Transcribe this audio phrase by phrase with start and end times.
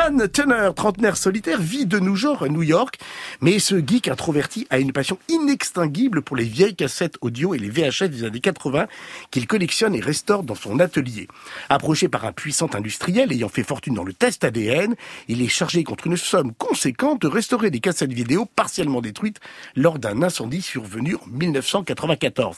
[0.00, 2.98] Dan Turner, trentenaire solitaire, vit de nos jours à New York,
[3.42, 7.68] mais ce geek introverti a une passion inextinguible pour les vieilles cassettes audio et les
[7.68, 8.86] VHS des années 80
[9.30, 11.28] qu'il collectionne et restaure dans son atelier.
[11.68, 14.94] Approché par un puissant industriel ayant fait fortune dans le test ADN,
[15.28, 19.40] il est chargé contre une somme conséquente de restaurer des cassettes vidéo partiellement détruites
[19.76, 22.56] lors d'un incendie survenu en 1994.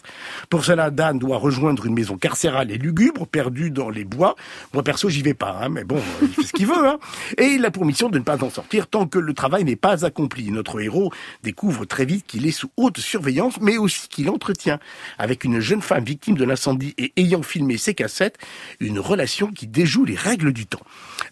[0.48, 4.36] Pour cela, Dan doit rejoindre une maison carcérale et lugubre perdue dans les bois.
[4.74, 6.86] Moi perso, j'y vais pas, hein, mais bon, il fait ce qu'il veut.
[6.86, 7.00] Hein.
[7.38, 9.76] Et il a pour mission de ne pas en sortir tant que le travail n'est
[9.76, 10.50] pas accompli.
[10.50, 11.12] Notre héros
[11.42, 14.78] découvre très vite qu'il est sous haute surveillance, mais aussi qu'il entretient
[15.18, 18.38] avec une jeune femme victime de l'incendie et ayant filmé ses cassettes,
[18.80, 20.82] une relation qui déjoue les règles du temps.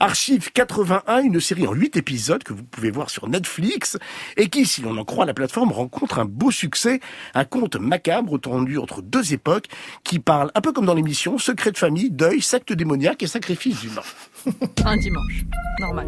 [0.03, 3.99] Archive 81, une série en 8 épisodes que vous pouvez voir sur Netflix
[4.39, 7.01] et qui, si l'on en croit la plateforme, rencontre un beau succès,
[7.35, 9.67] un conte macabre tendu entre deux époques
[10.03, 13.85] qui parle, un peu comme dans l'émission, secret de famille, deuil, secte démoniaque et sacrifice
[13.85, 14.01] humain.
[14.87, 15.45] un dimanche,
[15.79, 16.07] normal.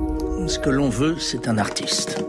[0.49, 2.25] Ce que l'on veut, c'est un artiste.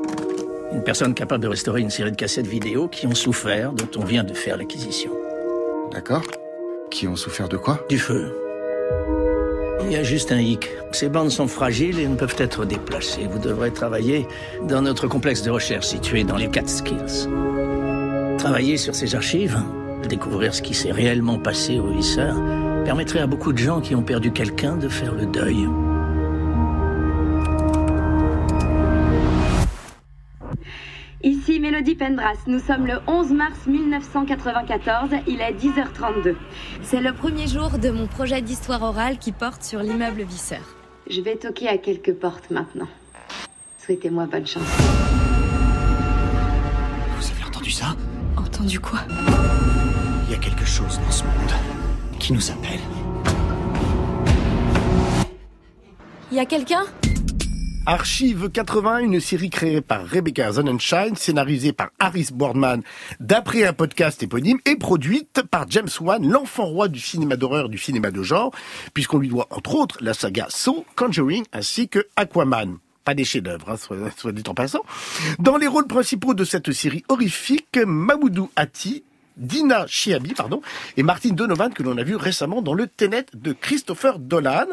[0.73, 4.03] Une personne capable de restaurer une série de cassettes vidéo qui ont souffert, dont on
[4.03, 5.11] vient de faire l'acquisition.
[5.93, 6.23] D'accord.
[6.91, 7.85] Qui ont souffert de quoi?
[7.87, 8.35] Du feu.
[9.85, 10.69] Il y a juste un hic.
[10.91, 13.27] Ces bandes sont fragiles et ne peuvent être déplacées.
[13.29, 14.27] Vous devrez travailler
[14.67, 17.27] dans notre complexe de recherche situé dans les Catskills.
[18.37, 19.57] Travailler sur ces archives,
[20.07, 22.35] découvrir ce qui s'est réellement passé au visseur,
[22.85, 25.67] permettrait à beaucoup de gens qui ont perdu quelqu'un de faire le deuil.
[31.25, 32.35] Ici Mélodie Pendras.
[32.47, 35.11] Nous sommes le 11 mars 1994.
[35.25, 36.35] Il est 10h32.
[36.81, 40.59] C'est le premier jour de mon projet d'histoire orale qui porte sur l'immeuble Visseur.
[41.09, 42.89] Je vais toquer à quelques portes maintenant.
[43.77, 44.63] Souhaitez-moi bonne chance.
[47.17, 47.95] Vous avez entendu ça?
[48.35, 48.99] Entendu quoi?
[50.27, 51.53] Il y a quelque chose dans ce monde
[52.19, 52.81] qui nous appelle.
[56.31, 56.83] Il y a quelqu'un?
[57.85, 62.81] Archive 80, une série créée par Rebecca Sonnenschein, scénarisée par Harris Boardman,
[63.19, 67.77] d'après un podcast éponyme, et produite par James Wan, l'enfant roi du cinéma d'horreur du
[67.77, 68.51] cinéma de genre,
[68.93, 73.69] puisqu'on lui doit entre autres la saga Saw, Conjuring, ainsi que Aquaman pas des chefs-d'œuvre,
[73.69, 74.79] hein, soit, dit en passant.
[75.39, 79.03] Dans les rôles principaux de cette série horrifique, Mamoudou Ati,
[79.37, 80.61] Dina Chiabi, pardon,
[80.97, 84.67] et Martine Donovan que l'on a vu récemment dans le Ténet de Christopher Dolan.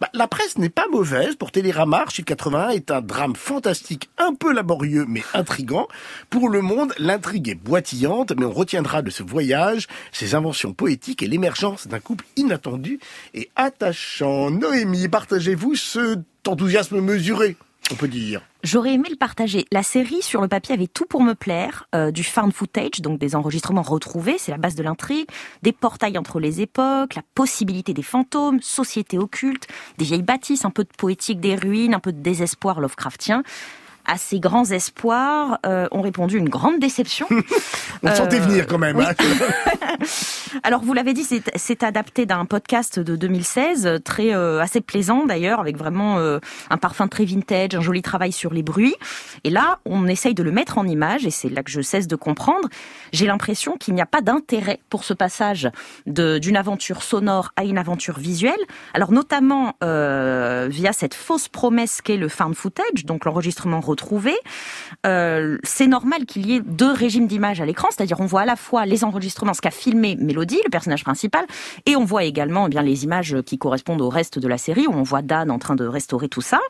[0.00, 1.98] Bah, la presse n'est pas mauvaise pour Télérama.
[1.98, 5.88] Archive 81 est un drame fantastique, un peu laborieux mais intrigant.
[6.28, 11.22] Pour le monde, l'intrigue est boitillante, mais on retiendra de ce voyage ses inventions poétiques
[11.22, 12.98] et l'émergence d'un couple inattendu
[13.34, 14.50] et attachant.
[14.50, 17.56] Noémie, partagez-vous ce enthousiasme mesuré,
[17.92, 19.64] on peut dire J'aurais aimé le partager.
[19.72, 21.88] La série, sur le papier, avait tout pour me plaire.
[21.94, 25.26] Euh, du found footage, donc des enregistrements retrouvés, c'est la base de l'intrigue.
[25.62, 30.70] Des portails entre les époques, la possibilité des fantômes, société occulte, des vieilles bâtisses, un
[30.70, 33.42] peu de poétique des ruines, un peu de désespoir Lovecraftien
[34.06, 37.26] à ces grands espoirs euh, ont répondu une grande déception.
[38.02, 38.96] On sentait venir quand même.
[38.96, 39.04] oui.
[39.06, 39.14] hein.
[40.62, 45.60] Alors vous l'avez dit, c'est- adapté d'un podcast de 2016, très euh, assez plaisant d'ailleurs,
[45.60, 48.94] avec vraiment euh, un parfum très vintage, un joli travail sur les bruits.
[49.44, 52.06] Et là, on essaye de le mettre en image, et c'est là que je cesse
[52.06, 52.68] de comprendre.
[53.12, 55.70] J'ai l'impression qu'il n'y a pas d'intérêt pour ce passage
[56.06, 58.60] de- d'une aventure sonore à une aventure visuelle.
[58.94, 64.34] Alors notamment euh, via cette fausse promesse qu'est le found footage, donc l'enregistrement retrouvé.
[65.06, 68.46] Euh, c'est normal qu'il y ait deux régimes d'image à l'écran, c'est-à-dire on voit à
[68.46, 71.44] la fois les enregistrements, ce qu'a filmé Mélodie, le personnage principal,
[71.86, 74.86] et on voit également eh bien les images qui correspondent au reste de la série,
[74.86, 76.60] où on voit Dan en train de restaurer tout ça.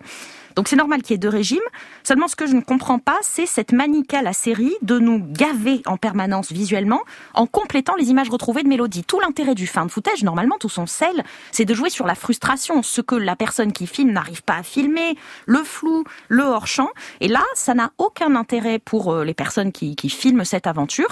[0.57, 1.59] Donc c'est normal qu'il y ait deux régimes.
[2.03, 5.23] Seulement ce que je ne comprends pas, c'est cette manie qu'a la série de nous
[5.25, 7.01] gaver en permanence visuellement
[7.35, 9.05] en complétant les images retrouvées de Mélodie.
[9.05, 12.15] Tout l'intérêt du fin de footage, normalement tout son sel, c'est de jouer sur la
[12.15, 15.17] frustration, ce que la personne qui filme n'arrive pas à filmer,
[15.47, 16.89] le flou, le hors-champ.
[17.21, 21.09] Et là, ça n'a aucun intérêt pour euh, les personnes qui, filment cette aventure,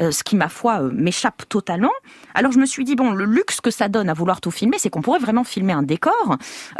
[0.00, 1.92] euh, ce qui, ma foi, euh, m'échappe totalement.
[2.34, 4.78] Alors je me suis dit, bon, le luxe que ça donne à vouloir tout filmer,
[4.78, 6.36] c'est qu'on pourrait vraiment filmer un décor,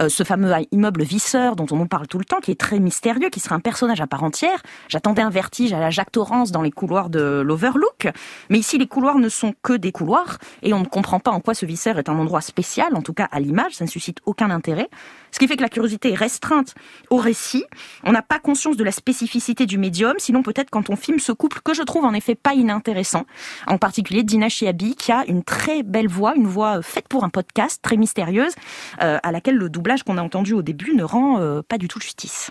[0.08, 3.30] ce fameux immeuble visseur dont on nous parle tout le temps, qui est très mystérieux,
[3.30, 4.62] qui serait un personnage à part entière.
[4.88, 8.08] J'attendais un vertige à la Jacques Torrance dans les couloirs de l'Overlook,
[8.48, 11.40] mais ici les couloirs ne sont que des couloirs, et on ne comprend pas en
[11.40, 14.18] quoi ce visseur est un endroit spécial, en tout cas à l'image, ça ne suscite
[14.26, 14.88] aucun intérêt.
[15.32, 16.74] Ce qui fait que la curiosité est restreinte
[17.08, 17.64] au récit.
[18.04, 21.32] On n'a pas conscience de la spécificité du médium, sinon peut-être quand on filme ce
[21.32, 23.24] couple que je trouve en effet pas inintéressant.
[23.66, 27.24] En particulier Dina Chiabi qui a une très belle voix, une voix euh, faite pour
[27.24, 28.54] un podcast, très mystérieuse,
[29.02, 31.88] euh, à laquelle le doublage qu'on a entendu au début ne rend euh, pas du
[31.88, 32.50] tout justice.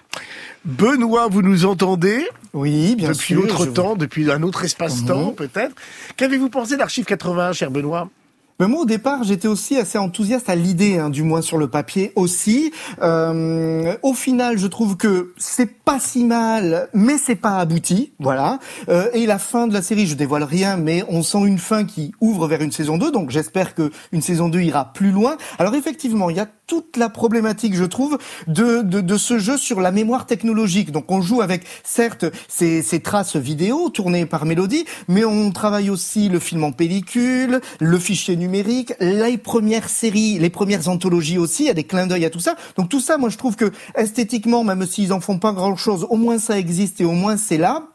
[0.65, 3.41] Benoît, vous nous entendez Oui, bien Depuis sûr.
[3.41, 5.35] l'autre je- temps, depuis un autre espace-temps Mhm.
[5.35, 5.75] peut-être.
[6.17, 8.09] Qu'avez-vous pensé d'Archive 81, cher Benoît?
[8.61, 11.69] Mais moi, au départ, j'étais aussi assez enthousiaste à l'idée, hein, du moins sur le
[11.69, 12.73] papier aussi.
[13.01, 18.59] Euh, au final, je trouve que c'est pas si mal, mais c'est pas abouti, voilà.
[18.89, 21.85] Euh, et la fin de la série, je dévoile rien, mais on sent une fin
[21.85, 25.37] qui ouvre vers une saison 2, donc j'espère que une saison 2 ira plus loin.
[25.57, 29.57] Alors effectivement, il y a toute la problématique, je trouve, de, de, de ce jeu
[29.57, 30.91] sur la mémoire technologique.
[30.91, 35.89] Donc on joue avec, certes, ces, ces traces vidéo tournées par Mélodie, mais on travaille
[35.89, 41.63] aussi le film en pellicule, le fichier numérique, les premières séries, les premières anthologies aussi,
[41.63, 42.55] il y a des clins d'œil à tout ça.
[42.77, 46.17] Donc tout ça, moi je trouve que esthétiquement, même s'ils en font pas grand-chose, au
[46.17, 47.87] moins ça existe et au moins c'est là.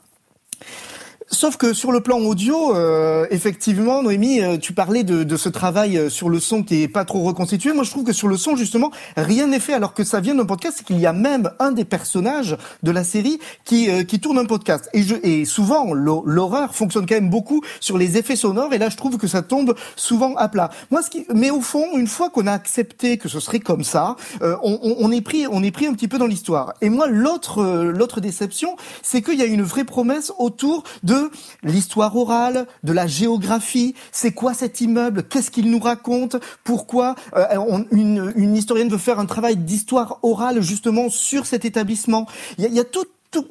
[1.30, 5.48] Sauf que sur le plan audio, euh, effectivement, Noémie, euh, tu parlais de, de, ce
[5.48, 7.72] travail euh, sur le son qui est pas trop reconstitué.
[7.72, 10.34] Moi, je trouve que sur le son, justement, rien n'est fait, alors que ça vient
[10.34, 10.76] d'un podcast.
[10.78, 14.38] C'est qu'il y a même un des personnages de la série qui euh, qui tourne
[14.38, 14.90] un podcast.
[14.92, 18.74] Et, je, et souvent, l'horreur fonctionne quand même beaucoup sur les effets sonores.
[18.74, 20.68] Et là, je trouve que ça tombe souvent à plat.
[20.90, 23.82] Moi, ce qui, mais au fond, une fois qu'on a accepté que ce serait comme
[23.82, 26.74] ça, on, on, on, est pris, on est pris un petit peu dans l'histoire.
[26.82, 31.30] Et moi, l'autre l'autre déception, c'est qu'il y a une vraie promesse autour de de
[31.62, 33.94] l'histoire orale, de la géographie.
[34.12, 35.24] C'est quoi cet immeuble?
[35.24, 36.36] Qu'est-ce qu'il nous raconte?
[36.64, 42.26] Pourquoi euh, une, historienne veut faire un travail d'histoire orale justement sur cet établissement?
[42.58, 43.06] Il y a, a tout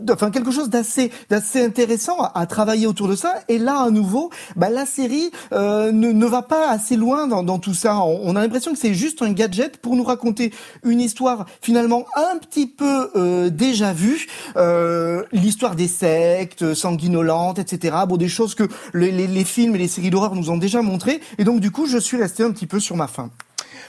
[0.10, 3.36] enfin quelque chose d'assez d'assez intéressant à, travailler autour de ça.
[3.48, 7.60] Et là, à nouveau, bah, la série euh, ne, va pas assez loin dans, dans
[7.60, 7.98] tout ça.
[7.98, 12.38] On, a l'impression que c'est juste un gadget pour nous raconter une histoire finalement un
[12.38, 14.28] petit peu euh, déjà vue,
[14.58, 17.96] euh, l'histoire des sectes sanguinolentes, etc.
[18.08, 18.64] Bon, des choses que
[18.94, 21.20] les, les, les films et les séries d'horreur nous ont déjà montrées.
[21.38, 23.30] Et donc du coup, je suis resté un petit peu sur ma faim.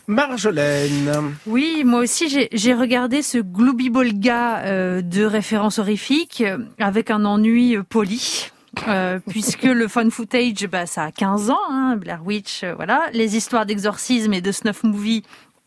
[0.06, 1.34] Marjolaine.
[1.46, 7.24] Oui, moi aussi j'ai regardé ce Glooby Bolga euh, de référence horrifique euh, avec un
[7.24, 8.50] ennui poli.
[8.88, 13.02] Euh, puisque le fun footage, bah, ça a 15 ans, hein, Blair Witch, euh, voilà.
[13.12, 15.22] Les histoires d'exorcisme et de snuff movie,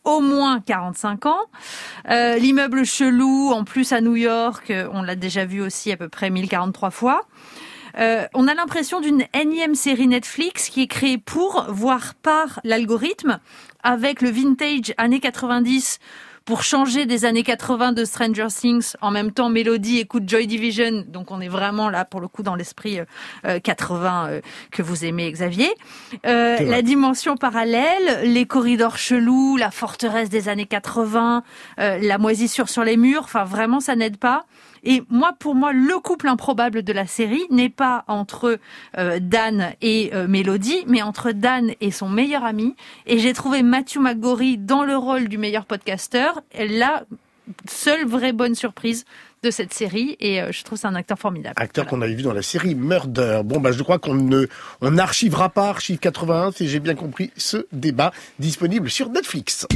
[0.08, 1.38] au moins 45 ans.
[2.10, 6.08] Euh, L'immeuble chelou, en plus à New York, on l'a déjà vu aussi à peu
[6.08, 7.26] près 1043 fois.
[7.98, 13.38] Euh, on a l'impression d'une énième série Netflix qui est créée pour, voire par l'algorithme,
[13.82, 15.98] avec le vintage années 90
[16.48, 18.94] pour changer des années 80 de Stranger Things.
[19.02, 22.42] En même temps, Mélodie écoute Joy Division, donc on est vraiment là pour le coup
[22.42, 23.00] dans l'esprit
[23.44, 24.40] euh, 80 euh,
[24.70, 25.68] que vous aimez, Xavier.
[26.24, 31.42] Euh, la dimension parallèle, les corridors chelous, la forteresse des années 80,
[31.80, 33.24] euh, la moisissure sur les murs.
[33.24, 34.46] Enfin, vraiment, ça n'aide pas.
[34.84, 38.58] Et moi, pour moi, le couple improbable de la série n'est pas entre
[38.96, 42.74] euh, Dan et euh, Mélodie, mais entre Dan et son meilleur ami.
[43.06, 46.37] Et j'ai trouvé Matthew McGorry dans le rôle du meilleur podcasteur.
[46.54, 47.04] La
[47.68, 49.04] seule vraie bonne surprise
[49.42, 51.54] de cette série et euh, je trouve c'est un acteur formidable.
[51.56, 53.42] Acteur qu'on avait vu dans la série Murder.
[53.44, 54.46] Bon bah je crois qu'on
[54.80, 59.66] on n'archivera pas Archive 81 si j'ai bien compris ce débat disponible sur Netflix.